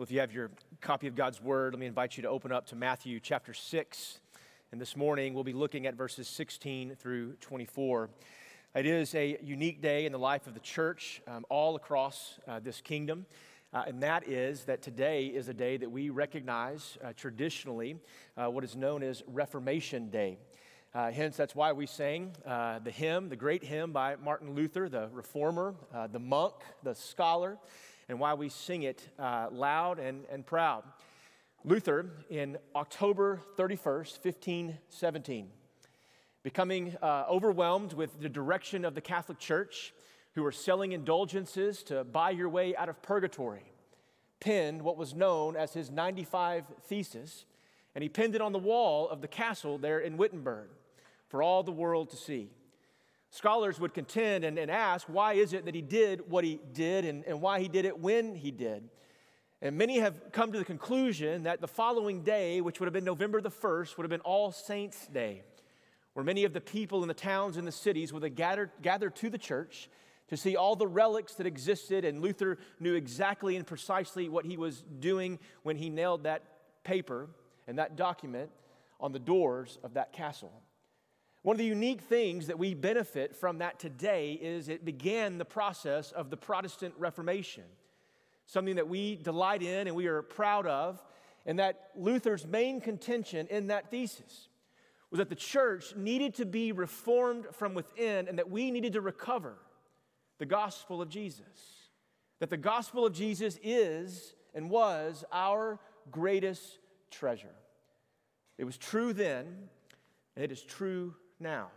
[0.00, 0.50] Well, if you have your
[0.80, 4.20] copy of God's Word, let me invite you to open up to Matthew chapter 6.
[4.72, 8.08] And this morning we'll be looking at verses 16 through 24.
[8.76, 12.60] It is a unique day in the life of the church um, all across uh,
[12.60, 13.26] this kingdom.
[13.74, 17.96] Uh, and that is that today is a day that we recognize uh, traditionally
[18.38, 20.38] uh, what is known as Reformation Day.
[20.94, 24.88] Uh, hence, that's why we sang uh, the hymn, the great hymn by Martin Luther,
[24.88, 25.74] the reformer,
[26.10, 27.58] the monk, the scholar
[28.10, 30.82] and why we sing it uh, loud and, and proud.
[31.64, 35.48] Luther, in October 31st, 1517,
[36.42, 39.94] becoming uh, overwhelmed with the direction of the Catholic Church,
[40.34, 43.70] who were selling indulgences to buy your way out of purgatory,
[44.40, 47.44] penned what was known as his 95 Thesis,
[47.94, 50.68] and he pinned it on the wall of the castle there in Wittenberg
[51.28, 52.50] for all the world to see.
[53.30, 57.04] Scholars would contend and, and ask why is it that he did what he did
[57.04, 58.88] and, and why he did it when he did.
[59.62, 63.04] And many have come to the conclusion that the following day, which would have been
[63.04, 65.42] November the 1st, would have been All Saints' Day,
[66.14, 69.14] where many of the people in the towns and the cities would have gathered, gathered
[69.16, 69.90] to the church
[70.28, 72.04] to see all the relics that existed.
[72.04, 76.42] And Luther knew exactly and precisely what he was doing when he nailed that
[76.82, 77.28] paper
[77.68, 78.50] and that document
[78.98, 80.52] on the doors of that castle.
[81.42, 85.44] One of the unique things that we benefit from that today is it began the
[85.46, 87.64] process of the Protestant Reformation,
[88.44, 91.02] something that we delight in and we are proud of,
[91.46, 94.48] and that Luther's main contention in that thesis
[95.10, 99.00] was that the church needed to be reformed from within and that we needed to
[99.00, 99.54] recover
[100.38, 101.88] the gospel of Jesus.
[102.38, 105.78] That the gospel of Jesus is and was our
[106.10, 106.78] greatest
[107.10, 107.54] treasure.
[108.58, 109.46] It was true then,
[110.36, 111.68] and it is true now.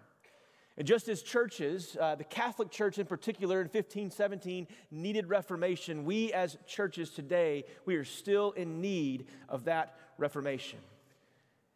[0.77, 6.33] And just as churches, uh, the Catholic Church in particular in 1517 needed reformation, we
[6.33, 10.79] as churches today, we are still in need of that reformation.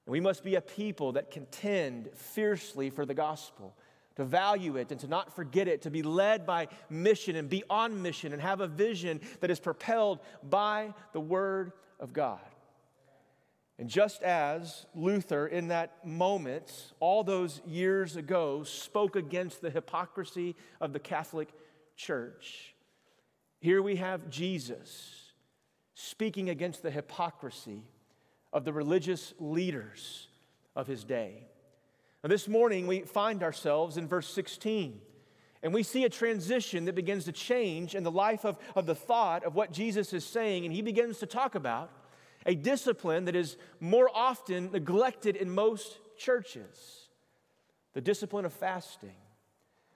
[0.06, 3.76] And we must be a people that contend fiercely for the gospel,
[4.16, 7.64] to value it and to not forget it, to be led by mission and be
[7.70, 12.40] on mission and have a vision that is propelled by the Word of God.
[13.80, 20.56] And just as Luther, in that moment, all those years ago, spoke against the hypocrisy
[20.82, 21.50] of the Catholic
[21.96, 22.74] Church,
[23.60, 25.32] here we have Jesus
[25.96, 27.84] speaking against the hypocrisy
[28.54, 30.28] of the religious leaders
[30.76, 31.48] of his day.
[32.24, 35.02] Now, this morning, we find ourselves in verse 16.
[35.64, 38.96] And we see a transition that begins to change in the life of, of the
[38.96, 40.66] thought of what Jesus is saying.
[40.66, 41.90] And he begins to talk about
[42.48, 47.10] a discipline that is more often neglected in most churches
[47.94, 49.16] the discipline of fasting.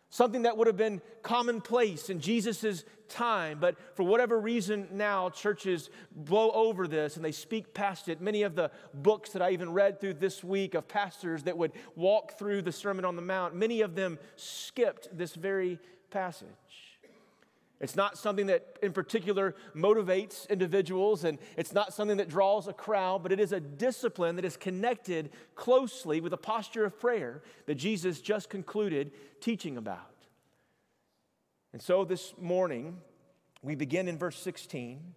[0.09, 5.89] Something that would have been commonplace in Jesus' time, but for whatever reason now, churches
[6.11, 8.19] blow over this and they speak past it.
[8.19, 11.71] Many of the books that I even read through this week of pastors that would
[11.95, 15.79] walk through the Sermon on the Mount, many of them skipped this very
[16.09, 16.90] passage.
[17.81, 22.73] It's not something that in particular motivates individuals, and it's not something that draws a
[22.73, 27.41] crowd, but it is a discipline that is connected closely with a posture of prayer
[27.65, 30.13] that Jesus just concluded teaching about.
[31.73, 32.97] And so this morning,
[33.63, 35.15] we begin in verse 16,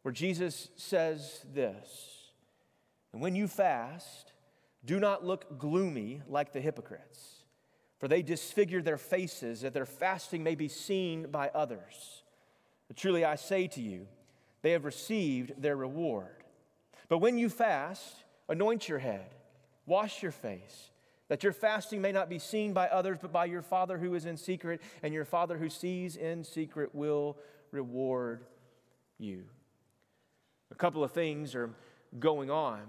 [0.00, 2.30] where Jesus says this
[3.12, 4.32] And when you fast,
[4.86, 7.39] do not look gloomy like the hypocrites
[8.00, 12.22] for they disfigure their faces that their fasting may be seen by others.
[12.88, 14.08] But truly I say to you,
[14.62, 16.44] they have received their reward.
[17.08, 18.16] But when you fast,
[18.48, 19.34] anoint your head,
[19.86, 20.90] wash your face,
[21.28, 24.24] that your fasting may not be seen by others, but by your Father who is
[24.24, 27.36] in secret, and your Father who sees in secret will
[27.70, 28.44] reward
[29.18, 29.44] you.
[30.72, 31.70] A couple of things are
[32.18, 32.80] going on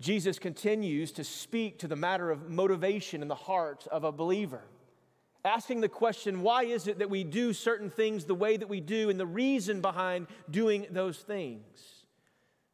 [0.00, 4.62] Jesus continues to speak to the matter of motivation in the heart of a believer,
[5.44, 8.80] asking the question why is it that we do certain things the way that we
[8.80, 12.04] do and the reason behind doing those things?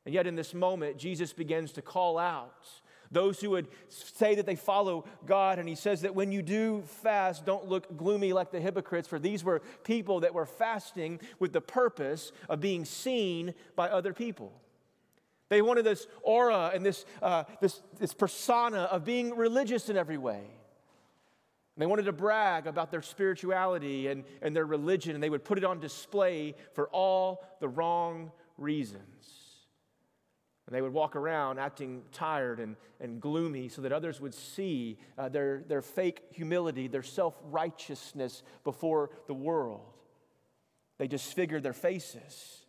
[0.05, 2.67] And yet, in this moment, Jesus begins to call out
[3.11, 5.59] those who would say that they follow God.
[5.59, 9.19] And he says that when you do fast, don't look gloomy like the hypocrites, for
[9.19, 14.53] these were people that were fasting with the purpose of being seen by other people.
[15.49, 20.19] They wanted this aura and this, uh, this, this persona of being religious in every
[20.19, 20.37] way.
[20.41, 25.45] And they wanted to brag about their spirituality and, and their religion, and they would
[25.45, 29.05] put it on display for all the wrong reasons.
[30.67, 34.99] And they would walk around acting tired and, and gloomy so that others would see
[35.17, 39.95] uh, their, their fake humility, their self righteousness before the world.
[40.99, 42.67] They disfigured their faces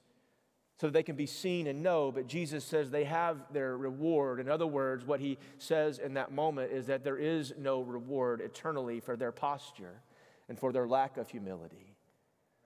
[0.80, 2.12] so they can be seen and know.
[2.12, 4.40] But Jesus says they have their reward.
[4.40, 8.40] In other words, what he says in that moment is that there is no reward
[8.40, 10.02] eternally for their posture
[10.48, 11.96] and for their lack of humility.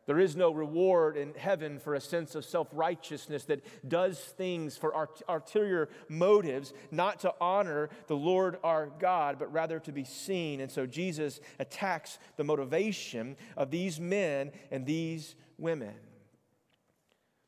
[0.06, 4.78] There is no reward in heaven for a sense of self righteousness that does things
[4.78, 10.60] for ulterior motives, not to honor the Lord our God, but rather to be seen.
[10.60, 15.94] And so Jesus attacks the motivation of these men and these women.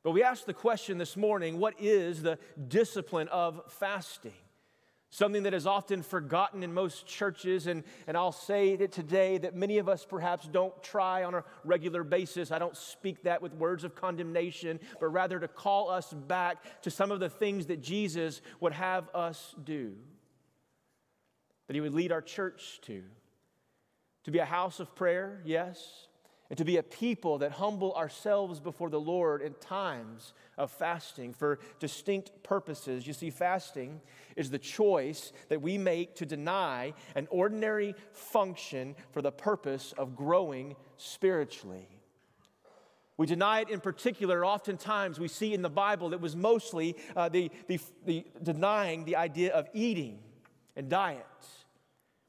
[0.05, 2.37] But we asked the question this morning what is the
[2.67, 4.35] discipline of fasting?
[5.09, 9.55] Something that is often forgotten in most churches, and, and I'll say it today that
[9.55, 12.51] many of us perhaps don't try on a regular basis.
[12.51, 16.91] I don't speak that with words of condemnation, but rather to call us back to
[16.91, 19.95] some of the things that Jesus would have us do,
[21.65, 23.01] that He would lead our church to.
[24.25, 26.09] To be a house of prayer, yes
[26.49, 31.33] and to be a people that humble ourselves before the Lord in times of fasting
[31.33, 33.07] for distinct purposes.
[33.07, 34.01] You see, fasting
[34.35, 40.15] is the choice that we make to deny an ordinary function for the purpose of
[40.15, 41.87] growing spiritually.
[43.17, 47.29] We deny it in particular, oftentimes we see in the Bible that was mostly uh,
[47.29, 50.19] the, the, the denying the idea of eating
[50.75, 51.25] and diet.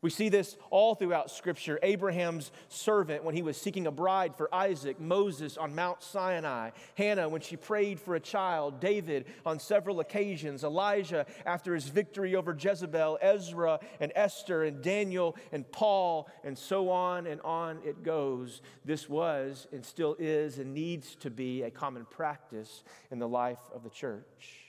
[0.07, 1.81] We see this all throughout Scripture.
[1.83, 7.29] Abraham's servant, when he was seeking a bride for Isaac, Moses on Mount Sinai, Hannah,
[7.29, 12.57] when she prayed for a child, David on several occasions, Elijah after his victory over
[12.57, 18.63] Jezebel, Ezra and Esther, and Daniel and Paul, and so on and on it goes.
[18.85, 23.59] This was and still is and needs to be a common practice in the life
[23.75, 24.67] of the church.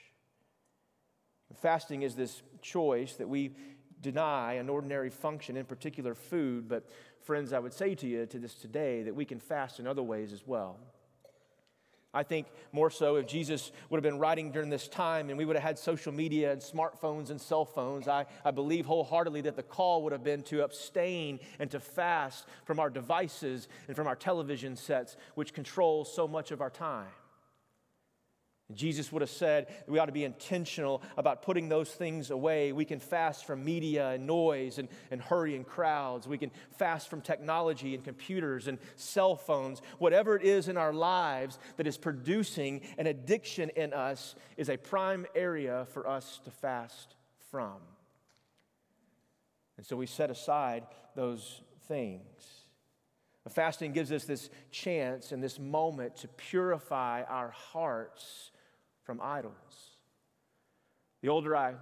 [1.62, 3.52] Fasting is this choice that we
[4.00, 6.88] deny an ordinary function, in particular food, but
[7.22, 10.02] friends, I would say to you to this today that we can fast in other
[10.02, 10.78] ways as well.
[12.14, 15.44] I think more so if Jesus would have been writing during this time and we
[15.44, 19.56] would have had social media and smartphones and cell phones, I, I believe wholeheartedly that
[19.56, 24.06] the call would have been to abstain and to fast from our devices and from
[24.06, 27.08] our television sets, which control so much of our time.
[28.74, 32.72] Jesus would have said we ought to be intentional about putting those things away.
[32.72, 36.28] We can fast from media and noise and, and hurrying crowds.
[36.28, 39.80] We can fast from technology and computers and cell phones.
[39.98, 44.76] Whatever it is in our lives that is producing an addiction in us is a
[44.76, 47.14] prime area for us to fast
[47.50, 47.76] from.
[49.78, 52.58] And so we set aside those things.
[53.48, 58.50] Fasting gives us this chance and this moment to purify our hearts
[59.08, 59.54] from idols.
[61.22, 61.76] The older I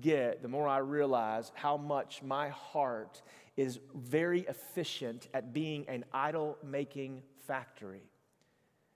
[0.00, 3.22] get, the more I realize how much my heart
[3.56, 8.02] is very efficient at being an idol making factory.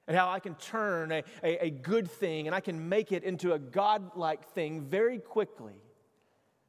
[0.08, 3.22] And how I can turn a, a, a, good thing and I can make it
[3.22, 5.76] into a godlike thing very quickly.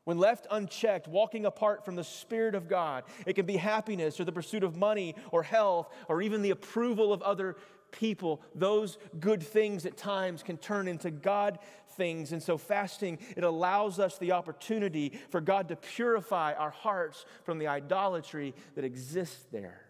[0.03, 4.25] When left unchecked, walking apart from the Spirit of God, it can be happiness or
[4.25, 7.55] the pursuit of money or health or even the approval of other
[7.91, 11.59] people, those good things at times can turn into God
[11.91, 12.31] things.
[12.31, 17.59] And so, fasting, it allows us the opportunity for God to purify our hearts from
[17.59, 19.81] the idolatry that exists there.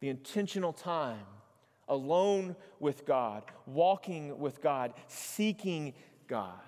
[0.00, 1.26] The intentional time
[1.88, 5.94] alone with God, walking with God, seeking
[6.26, 6.58] God.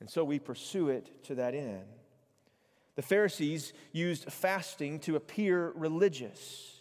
[0.00, 1.84] And so we pursue it to that end.
[2.94, 6.73] The Pharisees used fasting to appear religious.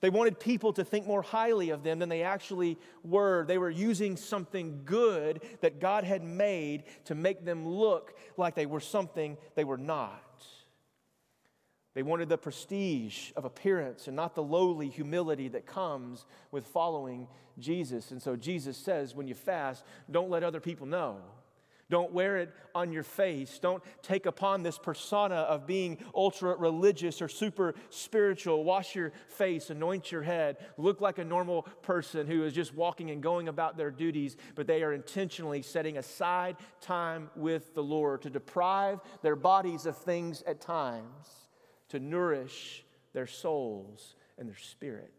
[0.00, 3.44] They wanted people to think more highly of them than they actually were.
[3.44, 8.66] They were using something good that God had made to make them look like they
[8.66, 10.46] were something they were not.
[11.94, 17.26] They wanted the prestige of appearance and not the lowly humility that comes with following
[17.58, 18.12] Jesus.
[18.12, 21.16] And so Jesus says, when you fast, don't let other people know.
[21.90, 23.58] Don't wear it on your face.
[23.58, 28.62] Don't take upon this persona of being ultra religious or super spiritual.
[28.62, 33.10] Wash your face, anoint your head, look like a normal person who is just walking
[33.10, 38.20] and going about their duties, but they are intentionally setting aside time with the Lord
[38.22, 41.48] to deprive their bodies of things at times
[41.88, 45.12] to nourish their souls and their spirit.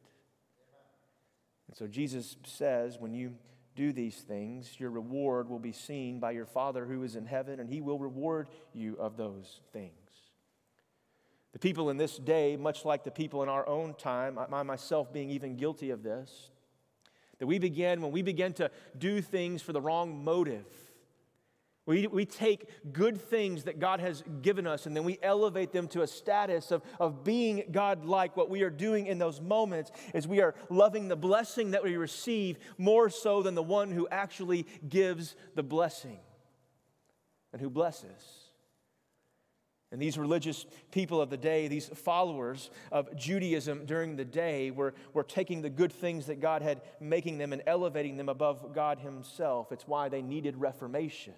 [1.68, 3.34] And so Jesus says, when you
[3.80, 7.62] do these things, your reward will be seen by your Father who is in heaven,
[7.62, 9.94] and he will reward you of those things.
[11.54, 15.14] The people in this day, much like the people in our own time, I myself
[15.14, 16.50] being even guilty of this,
[17.38, 20.66] that we begin, when we begin to do things for the wrong motive,
[21.90, 25.88] We, we take good things that God has given us and then we elevate them
[25.88, 28.38] to a status of, of being God like.
[28.38, 31.98] What we are doing in those moments is we are loving the blessing that we
[31.98, 36.20] receive more so than the one who actually gives the blessing
[37.54, 38.52] and who blesses.
[39.92, 44.94] And these religious people of the day, these followers of Judaism during the day, were,
[45.14, 49.00] were taking the good things that God had, making them and elevating them above God
[49.00, 49.72] Himself.
[49.72, 51.34] It's why they needed reformation.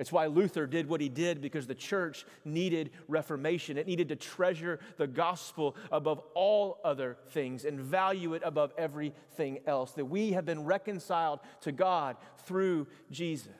[0.00, 3.76] It's why Luther did what he did because the church needed reformation.
[3.76, 9.60] It needed to treasure the gospel above all other things and value it above everything
[9.66, 9.92] else.
[9.92, 12.16] That we have been reconciled to God
[12.46, 13.52] through Jesus.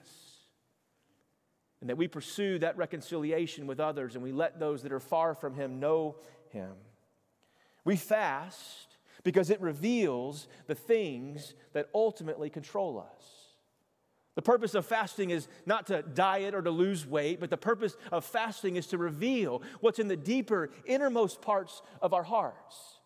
[1.82, 5.34] And that we pursue that reconciliation with others and we let those that are far
[5.34, 6.16] from Him know
[6.48, 6.72] Him.
[7.84, 13.39] We fast because it reveals the things that ultimately control us.
[14.36, 17.96] The purpose of fasting is not to diet or to lose weight, but the purpose
[18.12, 23.00] of fasting is to reveal what's in the deeper, innermost parts of our hearts.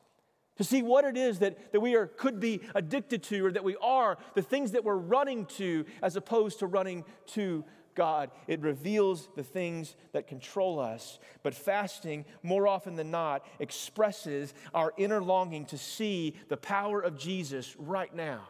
[0.56, 3.64] To see what it is that, that we are, could be addicted to or that
[3.64, 7.64] we are, the things that we're running to as opposed to running to
[7.94, 8.30] God.
[8.46, 11.18] It reveals the things that control us.
[11.42, 17.18] But fasting, more often than not, expresses our inner longing to see the power of
[17.18, 18.42] Jesus right now,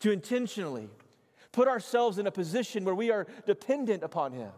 [0.00, 0.88] to intentionally
[1.56, 4.50] put ourselves in a position where we are dependent upon Him.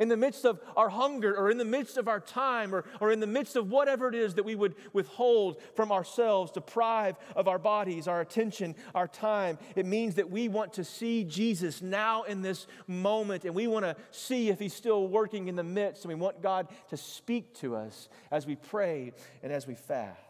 [0.00, 3.12] In the midst of our hunger, or in the midst of our time, or, or
[3.12, 7.48] in the midst of whatever it is that we would withhold from ourselves, deprive of
[7.48, 12.22] our bodies, our attention, our time, it means that we want to see Jesus now
[12.22, 16.04] in this moment, and we want to see if He's still working in the midst,
[16.04, 19.12] and we want God to speak to us as we pray
[19.42, 20.27] and as we fast.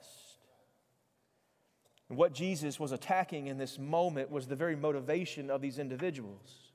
[2.08, 6.72] And what Jesus was attacking in this moment was the very motivation of these individuals.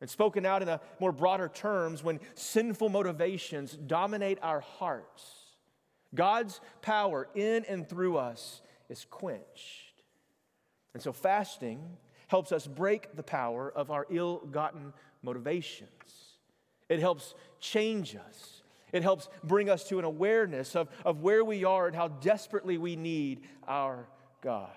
[0.00, 5.24] And spoken out in a more broader terms, when sinful motivations dominate our hearts,
[6.14, 10.02] God's power in and through us is quenched.
[10.92, 11.80] And so fasting
[12.28, 14.92] helps us break the power of our ill gotten
[15.22, 15.90] motivations.
[16.88, 18.62] It helps change us.
[18.92, 22.78] It helps bring us to an awareness of, of where we are and how desperately
[22.78, 24.06] we need our
[24.46, 24.70] God.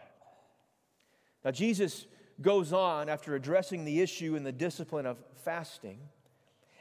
[1.45, 2.07] Now, Jesus
[2.41, 5.99] goes on after addressing the issue and the discipline of fasting.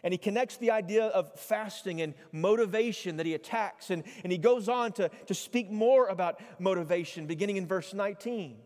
[0.03, 3.91] And he connects the idea of fasting and motivation that he attacks.
[3.91, 8.57] And, and he goes on to, to speak more about motivation, beginning in verse 19.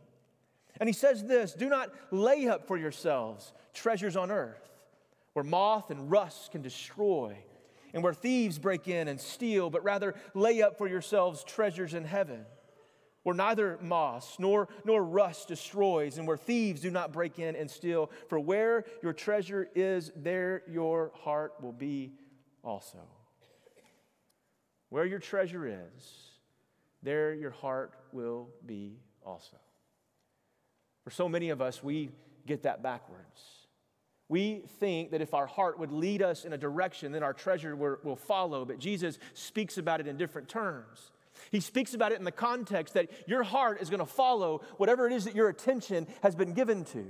[0.78, 4.70] And he says this Do not lay up for yourselves treasures on earth,
[5.32, 7.36] where moth and rust can destroy,
[7.92, 12.04] and where thieves break in and steal, but rather lay up for yourselves treasures in
[12.04, 12.46] heaven
[13.22, 17.70] where neither moss nor, nor rust destroys, and where thieves do not break in and
[17.70, 18.10] steal.
[18.28, 22.12] For where your treasure is, there your heart will be
[22.64, 22.98] also.
[24.88, 26.30] Where your treasure is,
[27.02, 29.56] there your heart will be also.
[31.04, 32.10] For so many of us, we
[32.46, 33.40] get that backwards.
[34.28, 37.76] We think that if our heart would lead us in a direction, then our treasure
[37.76, 38.64] will follow.
[38.64, 41.11] But Jesus speaks about it in different terms.
[41.52, 45.06] He speaks about it in the context that your heart is going to follow whatever
[45.06, 47.04] it is that your attention has been given to.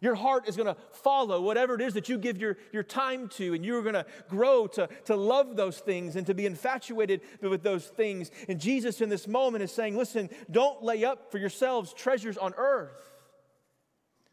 [0.00, 3.28] Your heart is going to follow whatever it is that you give your, your time
[3.30, 7.20] to, and you're going to grow to, to love those things and to be infatuated
[7.42, 8.30] with those things.
[8.48, 12.54] And Jesus, in this moment, is saying, Listen, don't lay up for yourselves treasures on
[12.56, 13.17] earth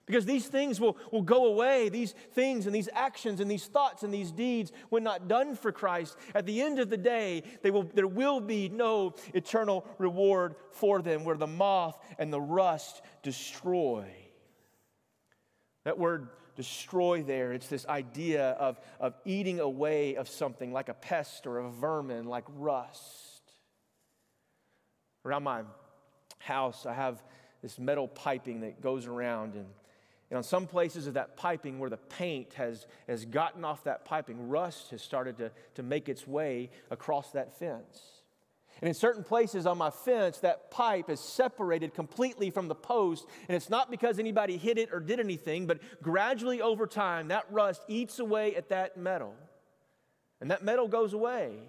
[0.06, 1.90] because these things will, will go away.
[1.90, 5.72] These things and these actions and these thoughts and these deeds, when not done for
[5.72, 10.56] Christ, at the end of the day, they will, there will be no eternal reward
[10.72, 14.06] for them where the moth and the rust destroy.
[15.86, 20.94] That word destroy there, it's this idea of, of eating away of something like a
[20.94, 23.42] pest or a vermin, like rust.
[25.26, 25.64] Around my
[26.38, 27.24] house, I have
[27.64, 29.66] this metal piping that goes around and
[30.36, 34.04] and on some places of that piping where the paint has, has gotten off that
[34.04, 38.02] piping, rust has started to, to make its way across that fence.
[38.82, 43.26] And in certain places on my fence, that pipe is separated completely from the post.
[43.48, 47.46] And it's not because anybody hit it or did anything, but gradually over time, that
[47.50, 49.36] rust eats away at that metal.
[50.42, 51.60] And that metal goes away.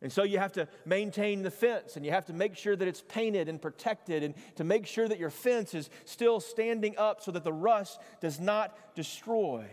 [0.00, 2.86] And so you have to maintain the fence and you have to make sure that
[2.86, 7.20] it's painted and protected and to make sure that your fence is still standing up
[7.20, 9.66] so that the rust does not destroy.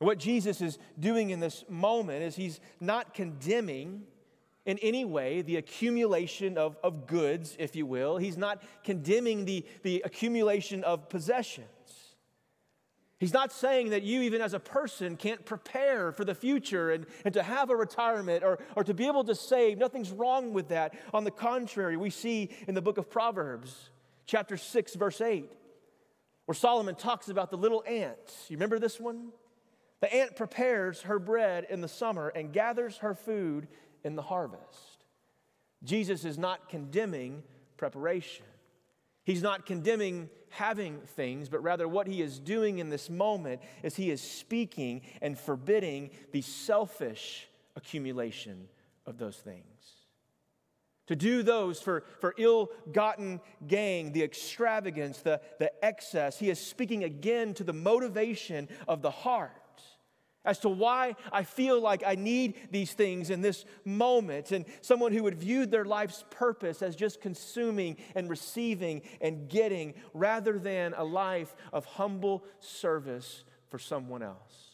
[0.00, 4.02] what Jesus is doing in this moment is he's not condemning
[4.66, 8.16] in any way the accumulation of, of goods, if you will.
[8.18, 11.68] He's not condemning the, the accumulation of possessions.
[13.18, 17.06] He's not saying that you, even as a person, can't prepare for the future and,
[17.24, 19.78] and to have a retirement or, or to be able to save.
[19.78, 20.94] Nothing's wrong with that.
[21.12, 23.90] On the contrary, we see in the book of Proverbs,
[24.26, 25.48] chapter 6, verse 8,
[26.46, 28.18] where Solomon talks about the little ant.
[28.48, 29.30] You remember this one?
[30.00, 33.68] The ant prepares her bread in the summer and gathers her food
[34.02, 35.04] in the harvest.
[35.84, 37.42] Jesus is not condemning
[37.76, 38.44] preparation.
[39.24, 43.96] He's not condemning having things, but rather what he is doing in this moment is
[43.96, 48.68] he is speaking and forbidding the selfish accumulation
[49.04, 49.64] of those things.
[51.08, 56.38] To do those for, for ill gotten gain, the extravagance, the, the excess.
[56.38, 59.52] He is speaking again to the motivation of the heart
[60.44, 64.52] as to why I feel like I need these things in this moment.
[64.52, 69.94] And someone who would view their life's purpose as just consuming and receiving and getting
[70.12, 74.70] rather than a life of humble service for someone else.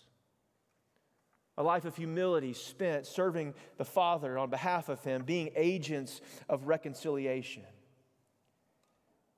[1.57, 6.67] A life of humility spent serving the Father on behalf of Him, being agents of
[6.67, 7.65] reconciliation.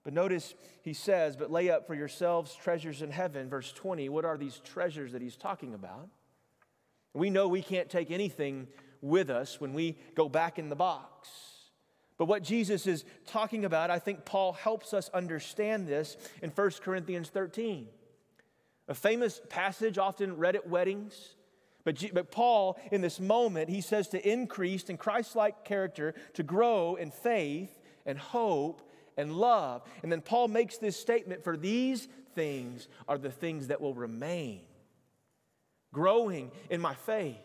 [0.05, 3.49] But notice he says, But lay up for yourselves treasures in heaven.
[3.49, 6.09] Verse 20, what are these treasures that he's talking about?
[7.15, 8.69] We know we can't take anything
[9.01, 11.29] with us when we go back in the box.
[12.17, 16.71] But what Jesus is talking about, I think Paul helps us understand this in 1
[16.83, 17.89] Corinthians 13.
[18.89, 21.35] A famous passage often read at weddings.
[21.85, 26.15] But, G- but Paul, in this moment, he says to increase in Christ like character,
[26.35, 29.83] to grow in faith and hope and love.
[30.03, 34.61] And then Paul makes this statement for these things are the things that will remain
[35.93, 37.37] growing in my faith,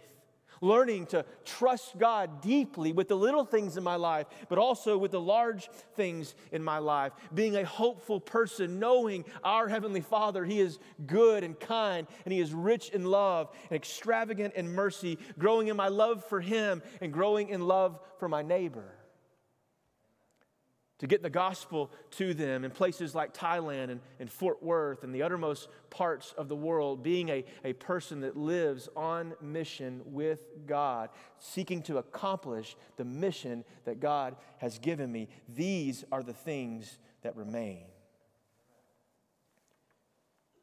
[0.62, 5.12] learning to trust God deeply with the little things in my life, but also with
[5.12, 10.60] the large things in my life, being a hopeful person, knowing our Heavenly Father, He
[10.60, 15.68] is good and kind, and He is rich in love and extravagant in mercy, growing
[15.68, 18.97] in my love for Him and growing in love for my neighbor
[21.00, 25.13] to get the gospel to them in places like Thailand and, and Fort Worth and
[25.13, 30.42] the uttermost parts of the world, being a, a person that lives on mission with
[30.66, 35.27] God, seeking to accomplish the mission that God has given me.
[35.48, 37.86] These are the things that remain.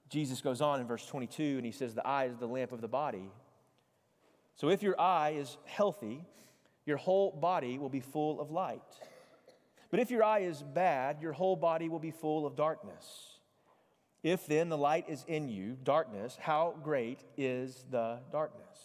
[0.09, 2.81] Jesus goes on in verse 22 and he says, The eye is the lamp of
[2.81, 3.31] the body.
[4.57, 6.25] So if your eye is healthy,
[6.87, 8.83] your whole body will be full of light.
[9.90, 13.38] But if your eye is bad, your whole body will be full of darkness.
[14.23, 18.79] If then the light is in you, darkness, how great is the darkness?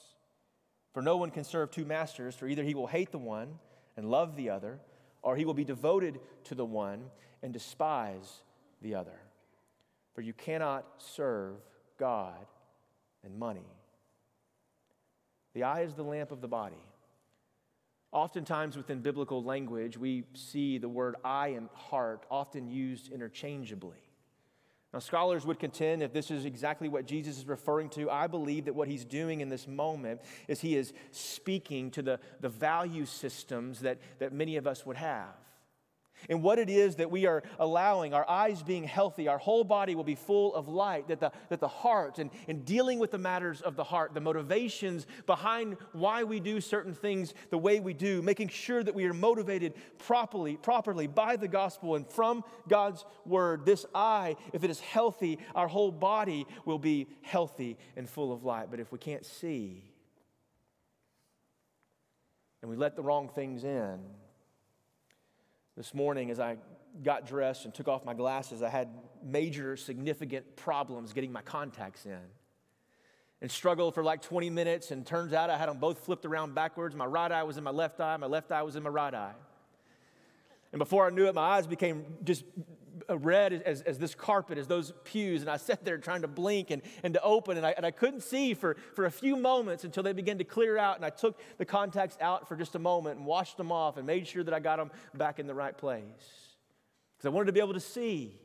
[0.93, 3.59] For no one can serve two masters, for either he will hate the one
[3.95, 4.79] and love the other,
[5.21, 7.05] or he will be devoted to the one
[7.41, 8.43] and despise
[8.81, 9.19] the other.
[10.13, 11.55] For you cannot serve
[11.97, 12.45] God
[13.23, 13.67] and money.
[15.53, 16.83] The eye is the lamp of the body.
[18.11, 23.97] Oftentimes, within biblical language, we see the word eye and heart often used interchangeably.
[24.91, 28.09] Now, scholars would contend if this is exactly what Jesus is referring to.
[28.09, 32.19] I believe that what he's doing in this moment is he is speaking to the,
[32.39, 35.35] the value systems that, that many of us would have
[36.27, 39.95] and what it is that we are allowing, our eyes being healthy, our whole body
[39.95, 43.17] will be full of light, that the, that the heart, and, and dealing with the
[43.17, 47.93] matters of the heart, the motivations behind why we do certain things the way we
[47.93, 53.05] do, making sure that we are motivated properly, properly by the gospel and from God's
[53.25, 53.65] word.
[53.65, 58.43] This eye, if it is healthy, our whole body will be healthy and full of
[58.43, 58.67] light.
[58.71, 59.83] But if we can't see,
[62.61, 63.99] and we let the wrong things in,
[65.79, 66.57] this morning, as I
[67.05, 68.89] got dressed and took off my glasses, I had
[69.23, 72.19] major, significant problems getting my contacts in.
[73.41, 76.53] And struggled for like 20 minutes, and turns out I had them both flipped around
[76.53, 76.97] backwards.
[76.97, 79.13] My right eye was in my left eye, my left eye was in my right
[79.13, 79.31] eye.
[80.73, 82.43] And before I knew it, my eyes became just
[83.09, 85.41] Uh, red as, as this carpet, as those pews.
[85.41, 87.91] And I sat there trying to blink and, and to open, and I, and I
[87.91, 90.95] couldn't see for, for a few moments until they began to clear out.
[90.97, 94.05] And I took the contacts out for just a moment and washed them off and
[94.05, 96.55] made sure that I got them back in the right place.
[97.17, 98.39] Because I wanted to be able to see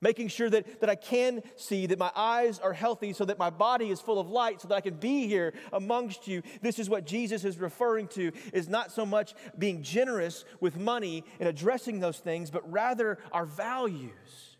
[0.00, 3.50] making sure that, that I can see, that my eyes are healthy, so that my
[3.50, 6.42] body is full of light, so that I can be here amongst you.
[6.60, 11.24] This is what Jesus is referring to, is not so much being generous with money
[11.40, 14.56] and addressing those things, but rather our values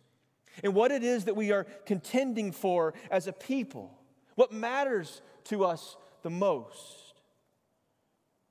[0.62, 3.92] and what it is that we are contending for as a people.
[4.34, 7.14] What matters to us the most.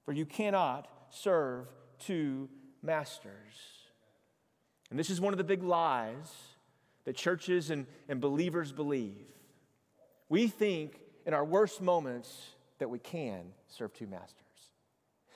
[0.06, 1.68] For you cannot serve
[2.00, 2.50] two
[2.84, 3.32] masters.
[4.90, 6.32] And this is one of the big lies
[7.06, 9.26] that churches and, and believers believe
[10.30, 14.42] we think in our worst moments that we can serve two masters.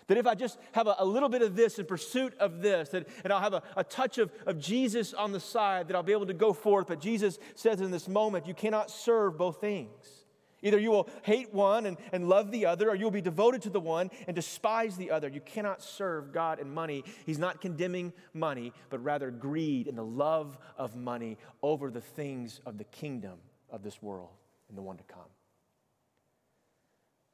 [0.08, 2.90] That if I just have a, a, little bit of this in pursuit of this,
[2.90, 6.02] that, and I'll have a, a touch of, of Jesus on the side, that I'll
[6.02, 6.88] be able to go forth.
[6.88, 10.19] But Jesus says in this moment, you cannot serve both things.
[10.62, 13.70] Either you will hate one and, and love the other, or you'll be devoted to
[13.70, 15.28] the one and despise the other.
[15.28, 17.04] You cannot serve God and money.
[17.26, 22.60] He's not condemning money, but rather greed and the love of money over the things
[22.66, 24.30] of the kingdom of this world
[24.68, 25.22] and the one to come.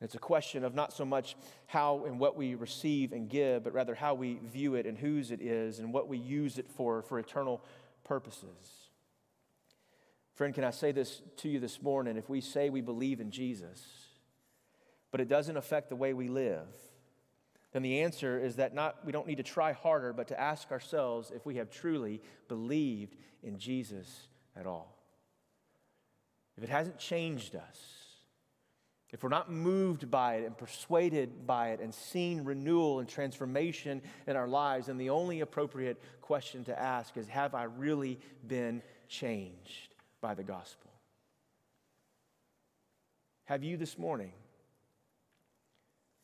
[0.02, 1.36] It's a question of not so much
[1.68, 5.32] how and what we receive and give, but rather how we view it and whose
[5.32, 7.62] it is and what we use it for, for eternal
[8.04, 8.85] purposes.
[10.36, 12.18] Friend, can I say this to you this morning?
[12.18, 13.82] If we say we believe in Jesus,
[15.10, 16.68] but it doesn't affect the way we live,
[17.72, 20.72] then the answer is that not, we don't need to try harder, but to ask
[20.72, 24.98] ourselves if we have truly believed in Jesus at all.
[26.58, 27.80] If it hasn't changed us,
[29.12, 34.02] if we're not moved by it and persuaded by it and seen renewal and transformation
[34.28, 38.82] in our lives, then the only appropriate question to ask is Have I really been
[39.08, 39.95] changed
[40.26, 40.90] by the gospel?
[43.44, 44.32] Have you this morning?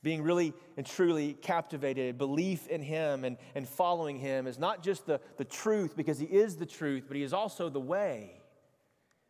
[0.02, 5.06] Being really and truly captivated, belief in Him and, and following Him is not just
[5.06, 8.40] the, the truth because He is the truth, but He is also the way.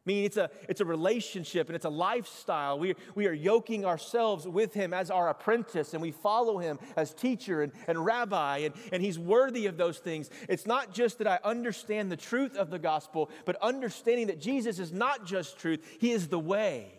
[0.03, 2.79] I mean, it's a, it's a relationship and it's a lifestyle.
[2.79, 7.13] We, we are yoking ourselves with him as our apprentice and we follow him as
[7.13, 10.31] teacher and, and rabbi, and, and he's worthy of those things.
[10.49, 14.79] It's not just that I understand the truth of the gospel, but understanding that Jesus
[14.79, 16.91] is not just truth, he is the way.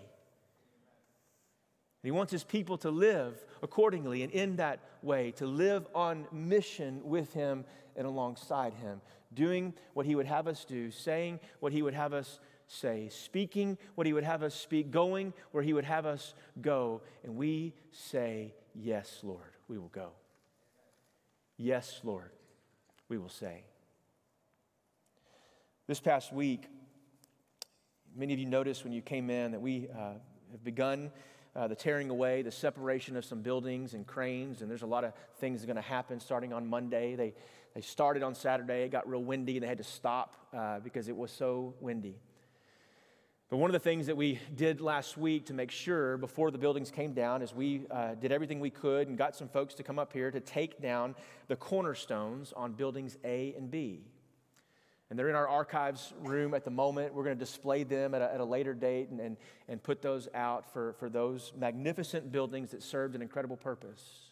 [2.03, 6.27] And he wants his people to live accordingly and in that way, to live on
[6.31, 7.65] mission with him
[7.97, 9.01] and alongside him,
[9.35, 12.39] doing what he would have us do, saying what he would have us
[12.73, 17.03] say, speaking what He would have us speak, going where He would have us go.
[17.25, 20.11] And we say, Yes, Lord, we will go.
[21.59, 22.31] Yes, Lord,
[23.09, 23.65] we will say.
[25.87, 26.69] This past week,
[28.17, 30.15] many of you noticed when you came in that we uh,
[30.53, 31.11] have begun
[31.55, 35.05] uh, the tearing away, the separation of some buildings and cranes, and there's a lot
[35.05, 37.15] of things that are going to happen starting on Monday.
[37.15, 37.35] They,
[37.75, 41.09] they started on Saturday, it got real windy, and they had to stop uh, because
[41.09, 42.17] it was so windy.
[43.53, 46.57] But one of the things that we did last week to make sure before the
[46.57, 49.83] buildings came down is we uh, did everything we could and got some folks to
[49.83, 51.15] come up here to take down
[51.49, 54.07] the cornerstones on buildings A and B.
[55.11, 57.13] And they're in our archives room at the moment.
[57.13, 59.37] We're going to display them at a, at a later date and, and,
[59.69, 64.32] and put those out for, for those magnificent buildings that served an incredible purpose.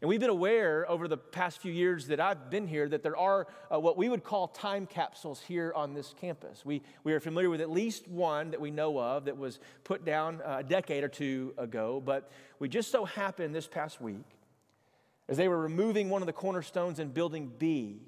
[0.00, 3.16] And we've been aware over the past few years that I've been here that there
[3.16, 6.64] are uh, what we would call time capsules here on this campus.
[6.64, 10.04] We, we are familiar with at least one that we know of that was put
[10.04, 12.30] down uh, a decade or two ago, but
[12.60, 14.24] we just so happened this past week,
[15.28, 18.00] as they were removing one of the cornerstones in building B,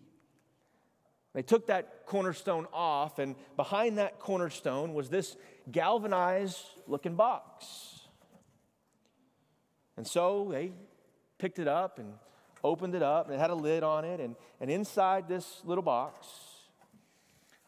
[1.32, 5.36] they took that cornerstone off, and behind that cornerstone was this
[5.70, 8.00] galvanized looking box.
[9.96, 10.72] And so they
[11.40, 12.12] picked it up and
[12.62, 14.20] opened it up, and it had a lid on it.
[14.20, 16.26] And, and inside this little box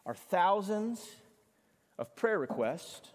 [0.05, 1.03] are thousands
[1.97, 3.09] of prayer requests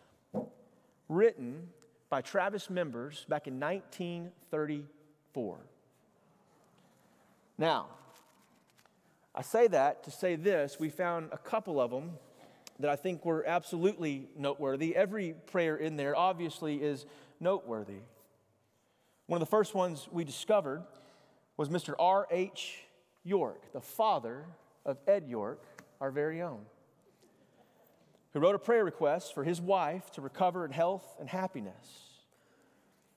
[1.09, 1.69] written
[2.11, 5.59] by Travis members back in 1934.
[7.57, 7.87] Now,
[9.35, 12.13] I say that to say this we found a couple of them
[12.81, 14.97] that I think were absolutely noteworthy.
[14.97, 17.07] Every prayer in there obviously is
[17.41, 18.01] noteworthy.
[19.29, 20.83] One of the first ones we discovered
[21.59, 21.95] was Mr.
[21.99, 22.79] R.H.
[23.25, 24.47] York, the father
[24.87, 25.63] of Ed York,
[26.01, 26.61] our very own,
[28.33, 31.75] who wrote a prayer request for his wife to recover in health and happiness.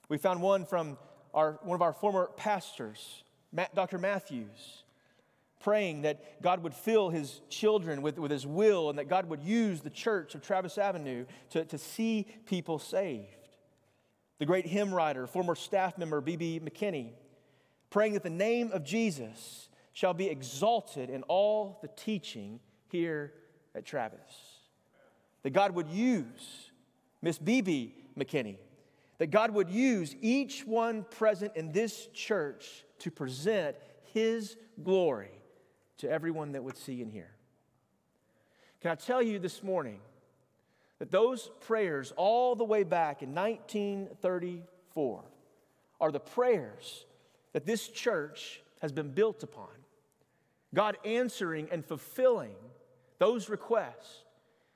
[0.09, 0.97] We found one from
[1.33, 3.23] our, one of our former pastors,
[3.73, 3.97] Dr.
[3.97, 4.83] Matthews,
[5.61, 9.41] praying that God would fill his children with, with his will and that God would
[9.41, 13.40] use the church of Travis Avenue to, to see people saved
[14.41, 16.61] the great hymn writer, former staff member B.B.
[16.65, 17.11] McKinney,
[17.91, 23.33] praying that the name of Jesus shall be exalted in all the teaching here
[23.75, 24.19] at Travis.
[25.43, 26.71] That God would use
[27.21, 27.93] Miss B.B.
[28.17, 28.57] McKinney,
[29.19, 33.75] that God would use each one present in this church to present
[34.11, 35.29] His glory
[35.99, 37.29] to everyone that would see and hear.
[38.81, 39.99] Can I tell you this morning
[41.01, 45.23] that those prayers, all the way back in 1934,
[45.99, 47.05] are the prayers
[47.53, 49.71] that this church has been built upon.
[50.75, 52.53] God answering and fulfilling
[53.17, 54.25] those requests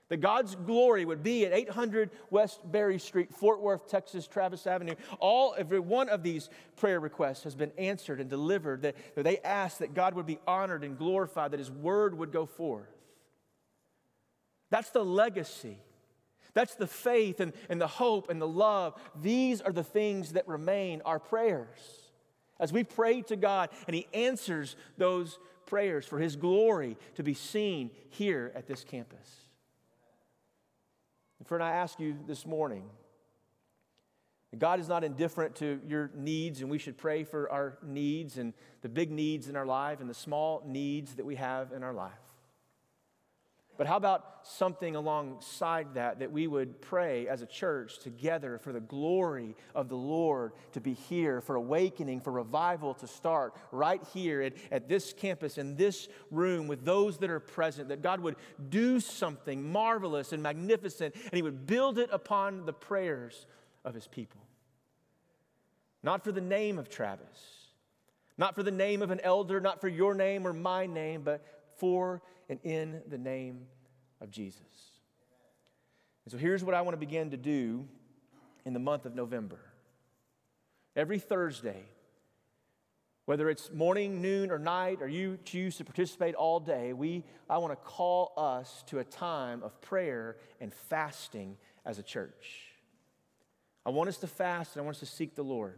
[0.10, 4.96] That God's glory would be at 800 West Berry Street, Fort Worth, Texas, Travis Avenue.
[5.20, 8.82] All, every one of these prayer requests has been answered and delivered.
[8.82, 12.32] That, that they ask that God would be honored and glorified, that His word would
[12.32, 12.90] go forth.
[14.72, 15.78] That's the legacy.
[16.56, 18.96] That's the faith and, and the hope and the love.
[19.22, 21.78] These are the things that remain our prayers.
[22.60, 25.38] As we pray to God and He answers those
[25.68, 29.30] prayers for His glory to be seen here at this campus.
[31.38, 32.90] And friend, I ask you this morning
[34.58, 38.54] God is not indifferent to your needs, and we should pray for our needs and
[38.82, 41.94] the big needs in our life and the small needs that we have in our
[41.94, 42.14] life.
[43.78, 48.72] But how about something alongside that, that we would pray as a church together for
[48.72, 54.02] the glory of the Lord to be here, for awakening, for revival to start right
[54.14, 58.22] here at, at this campus, in this room, with those that are present, that God
[58.22, 58.38] would
[58.70, 63.46] do something marvelous and magnificent, and He would build it upon the prayers
[63.84, 64.42] of His people.
[66.02, 67.72] Not for the name of Travis,
[68.38, 71.44] not for the name of an elder, not for your name or my name, but
[71.78, 73.68] for and in the name
[74.22, 74.62] of Jesus.
[76.26, 77.88] And so here's what I want to begin to do
[78.66, 79.60] in the month of November.
[80.96, 81.84] Every Thursday,
[83.26, 87.58] whether it's morning, noon, or night, or you choose to participate all day, we, I
[87.58, 92.72] want to call us to a time of prayer and fasting as a church.
[93.86, 95.78] I want us to fast and I want us to seek the Lord.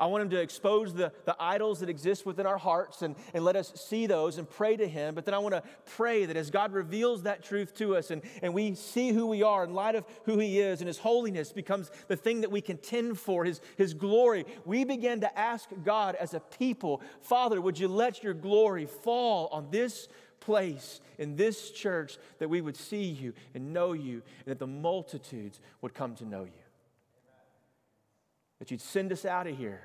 [0.00, 3.44] I want Him to expose the, the idols that exist within our hearts and, and
[3.44, 5.14] let us see those and pray to Him.
[5.14, 5.62] But then I want to
[5.94, 9.42] pray that as God reveals that truth to us and, and we see who we
[9.42, 12.62] are in light of who He is and His holiness becomes the thing that we
[12.62, 17.78] contend for, His, His glory, we begin to ask God as a people, Father, would
[17.78, 20.08] you let your glory fall on this
[20.40, 24.66] place in this church that we would see you and know you and that the
[24.66, 26.69] multitudes would come to know you?
[28.60, 29.82] That you'd send us out of here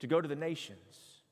[0.00, 1.22] to go to the nations,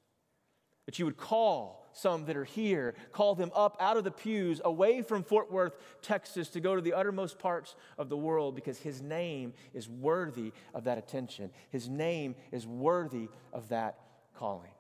[0.87, 4.61] that you would call some that are here, call them up out of the pews,
[4.65, 8.79] away from Fort Worth, Texas, to go to the uttermost parts of the world because
[8.79, 11.51] His name is worthy of that attention.
[11.71, 13.99] His name is worthy of that
[14.35, 14.71] calling.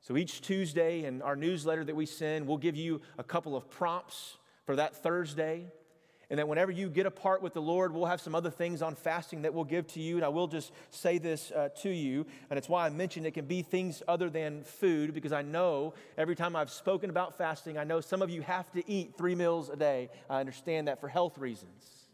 [0.00, 3.68] So each Tuesday in our newsletter that we send, we'll give you a couple of
[3.68, 5.66] prompts for that Thursday.
[6.28, 8.96] And that whenever you get apart with the Lord, we'll have some other things on
[8.96, 10.16] fasting that we'll give to you.
[10.16, 12.26] And I will just say this uh, to you.
[12.50, 15.94] And it's why I mentioned it can be things other than food, because I know
[16.18, 19.36] every time I've spoken about fasting, I know some of you have to eat three
[19.36, 20.10] meals a day.
[20.28, 22.05] I understand that for health reasons.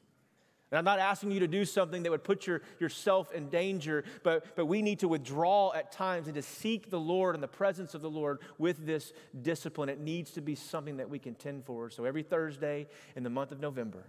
[0.73, 4.05] And I'm not asking you to do something that would put your, yourself in danger,
[4.23, 7.49] but, but we need to withdraw at times and to seek the Lord and the
[7.49, 9.91] presence of the Lord with this discipline.
[9.91, 11.91] It needs to be something that we contend for.
[11.91, 14.07] So every Thursday in the month of November,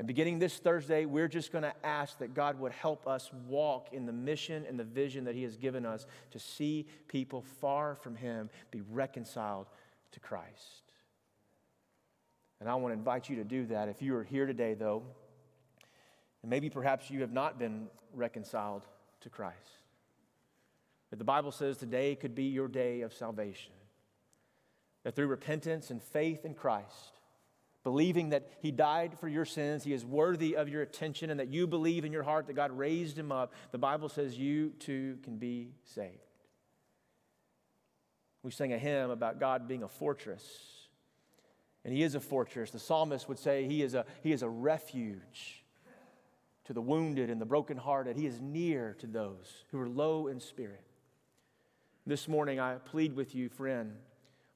[0.00, 3.90] and beginning this Thursday, we're just going to ask that God would help us walk
[3.92, 7.94] in the mission and the vision that He has given us to see people far
[7.94, 9.68] from Him be reconciled
[10.10, 10.83] to Christ.
[12.60, 13.88] And I want to invite you to do that.
[13.88, 15.02] If you are here today, though,
[16.42, 18.82] and maybe perhaps you have not been reconciled
[19.20, 19.56] to Christ,
[21.10, 23.72] that the Bible says today could be your day of salvation.
[25.04, 27.12] That through repentance and faith in Christ,
[27.82, 31.48] believing that He died for your sins, He is worthy of your attention, and that
[31.48, 35.18] you believe in your heart that God raised Him up, the Bible says you too
[35.22, 36.18] can be saved.
[38.42, 40.73] We sang a hymn about God being a fortress
[41.84, 42.70] and he is a fortress.
[42.70, 45.62] The psalmist would say he is a, he is a refuge
[46.64, 48.16] to the wounded and the brokenhearted.
[48.16, 50.82] He is near to those who are low in spirit.
[52.06, 53.92] This morning, I plead with you, friend,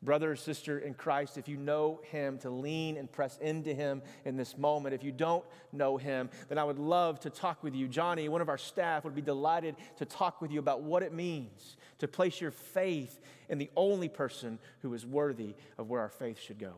[0.02, 4.36] brother sister in Christ, if you know him, to lean and press into him in
[4.36, 4.94] this moment.
[4.94, 7.88] If you don't know him, then I would love to talk with you.
[7.88, 11.12] Johnny, one of our staff, would be delighted to talk with you about what it
[11.12, 16.08] means to place your faith in the only person who is worthy of where our
[16.08, 16.74] faith should go.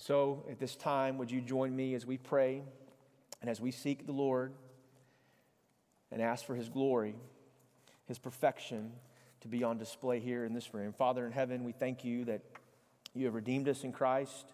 [0.00, 2.62] So at this time, would you join me as we pray
[3.42, 4.54] and as we seek the Lord
[6.10, 7.14] and ask for His glory,
[8.06, 8.92] His perfection
[9.42, 10.94] to be on display here in this room?
[10.94, 12.40] Father in heaven, we thank you that
[13.14, 14.46] you have redeemed us in Christ.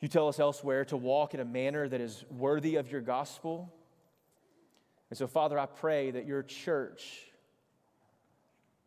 [0.00, 3.72] You tell us elsewhere to walk in a manner that is worthy of your gospel.
[5.08, 7.22] And so, Father, I pray that your church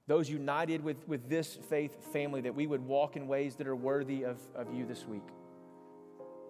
[0.10, 3.76] those united with, with this faith family, that we would walk in ways that are
[3.76, 5.28] worthy of, of you this week.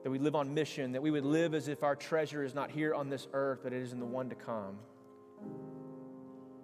[0.03, 2.71] That we live on mission, that we would live as if our treasure is not
[2.71, 4.77] here on this earth, but it is in the one to come.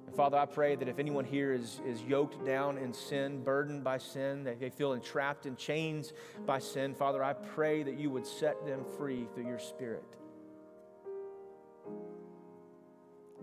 [0.07, 3.83] And Father, I pray that if anyone here is, is yoked down in sin, burdened
[3.83, 6.13] by sin, that they feel entrapped in chains
[6.45, 10.05] by sin, Father, I pray that you would set them free through your Spirit.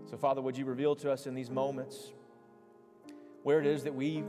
[0.09, 2.13] So, Father, would you reveal to us in these moments
[3.43, 4.23] where it is that we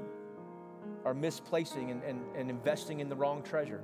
[1.05, 3.83] are misplacing and, and, and investing in the wrong treasure?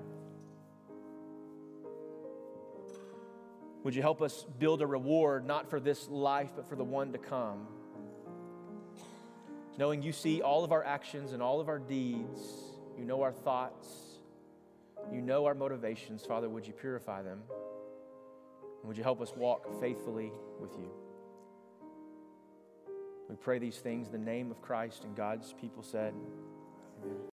[3.82, 7.12] Would you help us build a reward not for this life, but for the one
[7.12, 7.66] to come?
[9.78, 12.40] Knowing you see all of our actions and all of our deeds,
[12.98, 13.88] you know our thoughts,
[15.10, 17.40] you know our motivations, Father, would you purify them?
[18.80, 20.90] And would you help us walk faithfully with you?
[23.30, 26.12] We pray these things in the name of Christ and God's people said.